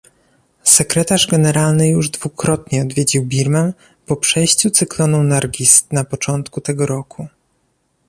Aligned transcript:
Sekretarz 0.63 1.27
Generalny 1.27 1.87
już 1.89 2.09
dwukrotnie 2.09 2.81
odwiedził 2.81 3.25
Birmę 3.25 3.73
po 4.05 4.15
przejściu 4.15 4.69
cyklonu 4.69 5.23
Nargis 5.23 5.87
na 5.91 6.03
początku 6.03 6.61
tego 6.61 6.85
roku 6.85 7.27